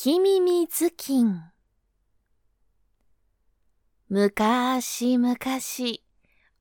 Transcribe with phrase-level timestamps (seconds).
[0.00, 1.42] き耳頭巾
[4.08, 6.04] むかしむかし、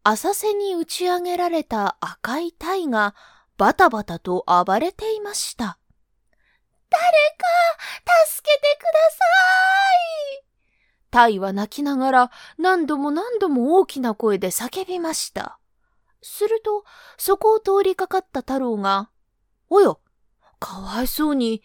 [0.01, 3.13] 浅瀬に打ち上げられた赤い鯛が
[3.55, 5.77] バタバタと暴れていました。
[6.89, 7.13] 誰か、
[8.25, 9.25] 助けてくださ
[10.41, 15.59] い鯛は泣きながら何度も何度も大きな声で叫びました。
[16.23, 16.85] すると、
[17.19, 19.11] そこを通りかかった太郎が、
[19.69, 20.01] およ、
[20.57, 21.61] かわいそうに、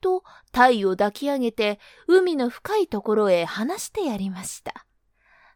[0.00, 4.86] と鯛を抱き上げて海の深いところへ離してやりました。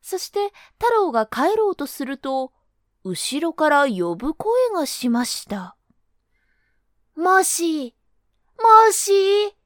[0.02, 2.52] そして太郎が帰ろうとすると、
[3.05, 5.77] 後ろから呼ぶ声がしました。
[7.16, 7.95] もし、
[8.59, 9.57] もし、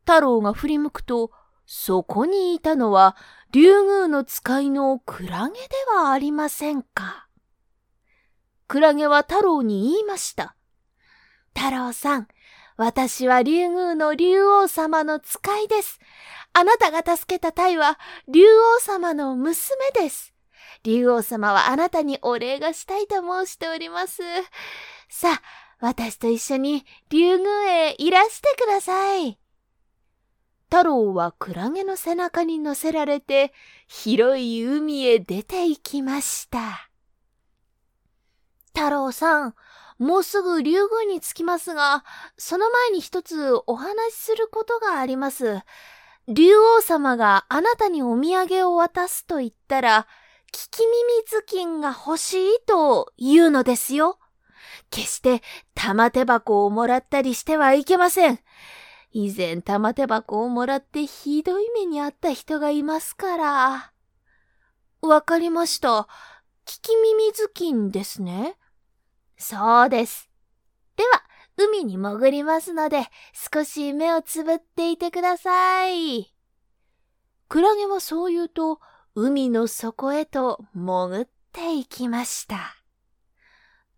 [0.00, 1.30] 太郎が振り向くと、
[1.66, 3.16] そこにいたのは、
[3.50, 7.28] 竜宮の使いのクラゲではありませんか。
[8.68, 10.56] クラゲは太郎に言いました。
[11.54, 12.28] 太郎さん、
[12.76, 15.98] 私は竜宮の竜王様の使いです。
[16.52, 20.34] あなたが助けた鯛は竜王様の娘です。
[20.82, 24.22] 竜王様はあなたにお礼がしたいと申しております。
[25.08, 25.42] さあ、
[25.80, 29.38] 私と一緒に竜宮へいらしてください。
[30.64, 33.52] 太郎はクラゲの背中に乗せられて
[33.86, 36.90] 広い海へ出て行きました。
[38.74, 39.54] 太郎さん、
[39.98, 42.04] もうすぐ竜宮に着きますが、
[42.36, 45.62] その前に一つお話しすることがあります。
[46.28, 50.06] 竜王様があなたにお土産を渡すと言ったら、
[50.52, 54.18] 聞き耳頭巾が欲しいと言うのですよ。
[54.90, 55.42] 決して
[55.74, 58.40] 玉手箱をもらったりしてはいけません。
[59.12, 63.92] 以前玉手箱をもらってひどい目にあった人がいますから。
[65.00, 66.08] わかりました。
[66.66, 68.56] 聞き耳頭巾ですね。
[69.36, 70.30] そうです。
[70.96, 71.22] では、
[71.56, 73.06] 海に潜りますので、
[73.52, 76.34] 少し目をつぶっていてください。
[77.48, 78.80] クラゲはそう言うと、
[79.14, 82.76] 海の底へと潜っていきました。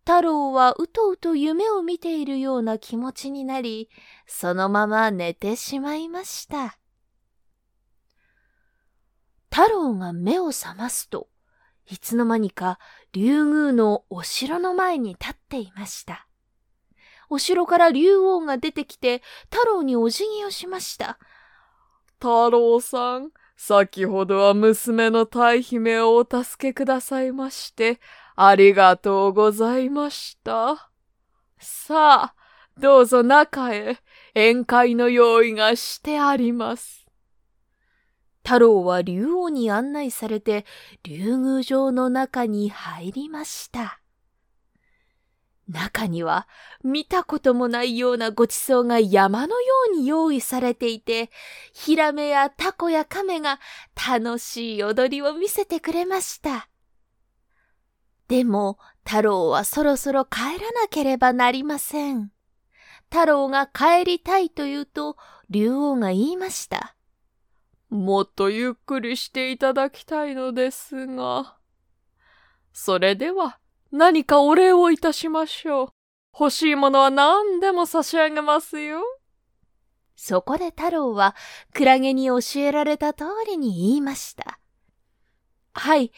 [0.05, 3.91] 太郎はうとうと夢を見ているような気持ちになり、
[4.27, 6.79] そのまま寝てしまいました。
[9.51, 11.29] 太郎が目を覚ますと、
[11.91, 12.79] いつの間にか
[13.13, 16.27] 竜宮のお城の前に立っていました。
[17.31, 21.19] お城から竜王が出てきて、太郎にお辞儀をしました。
[22.19, 28.01] 太郎さん、先ほどは娘の太姫をお助けくださいまして、
[28.37, 30.91] ありがとうございました。
[31.59, 32.35] さあ、
[32.79, 33.99] どうぞ中へ、
[34.35, 37.08] 宴会の用意がしてあります。
[38.49, 40.65] 太郎は竜王に案内されて、
[41.03, 44.01] 竜宮城の中に入りました。
[45.69, 46.49] 中には
[46.83, 51.29] 見たこともないようなごちそうが山のように用意されていて、
[51.75, 53.61] ヒラメやタコやカメが
[53.95, 56.71] 楽しい踊りを見せてくれました。
[58.29, 62.31] でも太郎はそろそろ帰らなければなりません。
[63.11, 65.19] 太郎が帰りたいと言うと、
[65.51, 66.95] 竜王が言いました。
[67.91, 71.57] もっとゆっくりしていただきたいのですが。
[72.73, 73.59] それでは、
[73.91, 75.89] 何かお礼をいたしましょう。
[76.39, 79.03] 欲しいものは何でも差し上げますよ。
[80.15, 81.35] そこで太郎は、
[81.73, 84.61] クラゲに教えられた通りに言いました。
[85.73, 86.13] はい、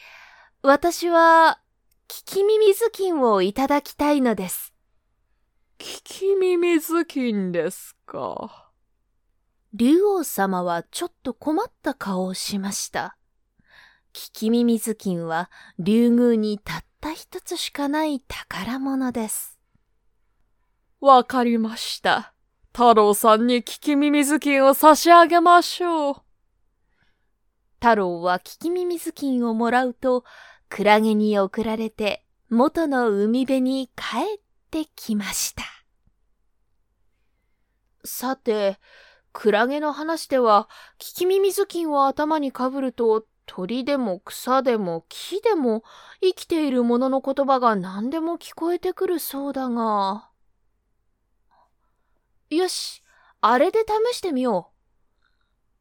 [0.61, 1.61] 私は、
[2.07, 4.73] 聞き耳頭巾をいただきたいのです。
[5.79, 8.60] 聞き耳頭巾ですか。
[9.73, 13.15] 竜王様はちょっと困った顔をしました。
[14.13, 15.49] 聞き耳頭巾は
[15.79, 19.57] 竜宮にたった一つしかない宝物です。
[20.99, 22.33] わかりました。
[22.73, 26.15] 太郎さんに聞き耳頭巾を差し上げましょう。
[27.75, 30.25] 太郎は聞き耳頭巾をもらうと、
[30.67, 35.63] クラゲに送られて元の海辺に帰ってきました。
[38.03, 38.77] さて、
[39.33, 40.69] クラゲの話では、
[40.99, 45.83] 聞き耳頭巾を頭にかぶると、鳥でも草でも木でも
[46.21, 50.29] 生きているものの言葉が何でも聞こえてくるそうだが。
[52.49, 53.03] よし、
[53.41, 53.79] あれで
[54.11, 55.25] 試してみよう。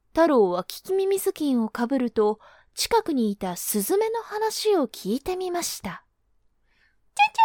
[0.09, 2.41] 太郎は聞き耳頭巾をかぶると、
[2.75, 6.05] 近くにいたスズメの話を聞いてみました。
[7.15, 7.39] ちゃち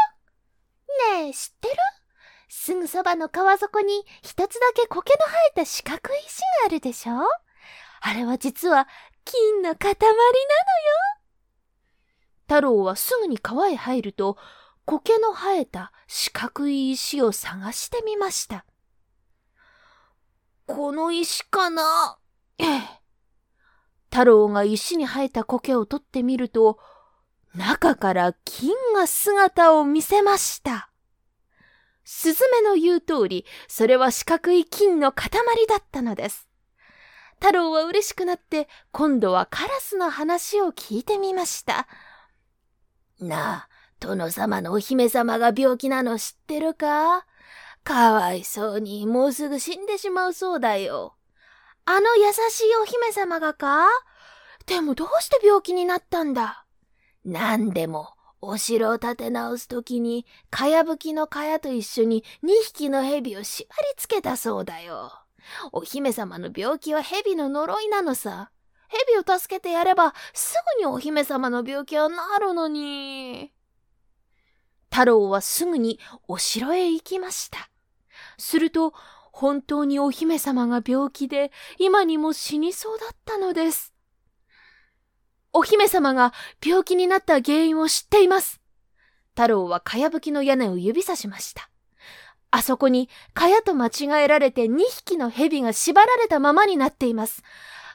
[1.14, 1.76] ゃねえ、知ってる？
[2.48, 7.14] すぐそばの川底に一つだけ苔の生えた四角い石があるでしょ？
[8.02, 8.88] あれは実は
[9.24, 10.24] 金の塊なのよ。
[12.44, 14.38] 太郎はすぐに川へ入ると、
[14.86, 18.66] 苔の生えた四角い石を探してみました。
[20.68, 22.20] この石かな？
[24.12, 26.78] 太郎が石に生えた苔を取ってみると、
[27.56, 30.92] 中から金が姿を見せました。
[32.06, 35.30] スズメの言う通り、それは四角い金の塊
[35.68, 36.48] だったのです。
[37.42, 41.88] 太郎は嬉しくなって、今度はカラスの話を聞いてみました。
[43.20, 43.70] なあ、
[44.00, 47.26] 殿様のお姫様が病気なの知ってるか？
[47.84, 51.16] かわいそうに、もうすぐ死んでしまうそうだよ。
[51.86, 53.88] あの優しいお姫様がか？
[54.66, 56.66] でもどうして病気になったんだ？
[57.24, 65.12] なんでも、お城を建て直すときに、かやぶきのかやと一緒に2匹の蛇を縛り付けたそうだよ。
[65.72, 68.52] お姫様の病気は蛇の呪いなのさ。
[68.88, 73.52] 蛇を助けてやれば、すぐにお姫様の病気は治るのに。
[74.92, 77.70] 太郎はすぐにお城へ行きました。
[78.38, 78.94] すると、
[79.32, 83.95] 本当にお姫様が病気で、今にも死にそうだったのです。
[85.58, 88.60] お姫様が病気になった原因を知っています。
[89.36, 91.70] 太郎はかやぶきの屋根を指さしました。
[92.52, 97.42] あそこに、かやと間違えられて2匹の蛇が縛られたままになっています。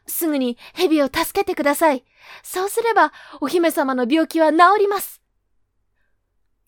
[0.06, 2.02] すぐに蛇を助けてください。
[2.42, 3.12] そうすれば、
[3.42, 5.20] お姫様の病気は治ります。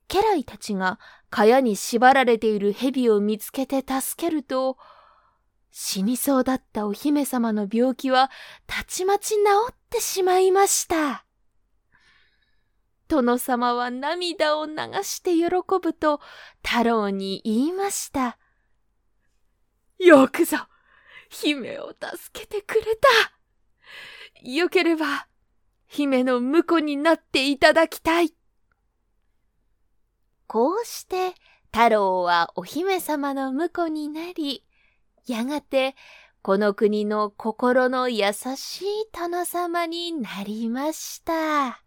[0.09, 1.01] 家来たちが
[1.31, 4.77] 蚊帳に縛られている蛇を見つけて助けると、
[5.73, 8.31] 死にそうだったお姫様の病気は
[8.67, 9.37] たちまち治
[9.71, 11.25] ってしまいました。
[13.09, 15.47] 殿様は涙を流して喜
[15.83, 16.21] ぶと
[16.63, 18.39] 太郎に言いました。
[19.99, 20.59] よくぞ、
[21.31, 23.09] 姫を助けてくれた。
[24.43, 25.27] よければ、
[25.87, 28.35] 姫の婿になっていただきたい。
[30.47, 31.35] こうして
[31.73, 34.67] 太郎はお姫様の婿になり、
[35.27, 35.95] やがて
[36.43, 41.82] この国の心の優しい殿様になりました。